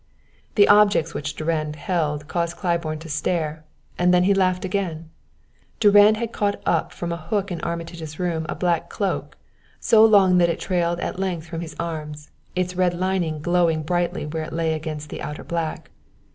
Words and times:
The 0.55 0.67
objects 0.67 1.13
which 1.13 1.35
Durand 1.35 1.75
held 1.75 2.27
caused 2.27 2.57
Claiborne 2.57 2.97
to 2.97 3.07
stare, 3.07 3.63
and 3.99 4.11
then 4.11 4.23
he 4.23 4.33
laughed 4.33 4.65
again. 4.65 5.11
Durand 5.79 6.17
had 6.17 6.31
caught 6.33 6.59
up 6.65 6.91
from 6.91 7.11
a 7.11 7.17
hook 7.17 7.51
in 7.51 7.61
Armitage's 7.61 8.17
room 8.19 8.47
a 8.49 8.55
black 8.55 8.89
cloak, 8.89 9.37
so 9.79 10.03
long 10.03 10.39
that 10.39 10.49
it 10.49 10.59
trailed 10.59 10.99
at 11.01 11.19
length 11.19 11.45
from 11.45 11.61
his 11.61 11.75
arms, 11.79 12.31
its 12.55 12.75
red 12.75 12.95
lining 12.95 13.43
glowing 13.43 13.83
brightly 13.83 14.25
where 14.25 14.41
it 14.45 14.53
lay 14.53 14.73
against 14.73 15.09
the 15.11 15.21
outer 15.21 15.43
black. 15.43 15.91